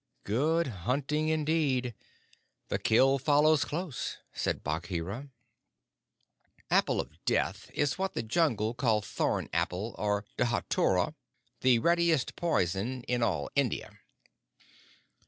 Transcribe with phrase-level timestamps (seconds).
[0.23, 1.93] "Good hunting, indeed!
[2.69, 5.29] The kills follow close," said Bagheera.
[6.71, 11.13] "Apple of Death" is what the Jungle call thorn apple or dhatura,
[11.59, 13.99] the readiest poison in all India.